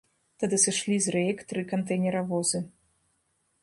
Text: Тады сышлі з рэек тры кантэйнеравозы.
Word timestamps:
Тады 0.43 0.57
сышлі 0.63 0.95
з 1.07 1.13
рэек 1.17 1.45
тры 1.53 1.61
кантэйнеравозы. 1.75 2.67